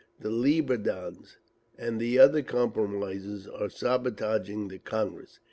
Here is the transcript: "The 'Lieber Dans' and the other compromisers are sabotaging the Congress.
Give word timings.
"The 0.19 0.31
'Lieber 0.31 0.77
Dans' 0.77 1.37
and 1.77 1.99
the 2.01 2.17
other 2.17 2.41
compromisers 2.41 3.45
are 3.45 3.69
sabotaging 3.69 4.69
the 4.69 4.79
Congress. 4.79 5.37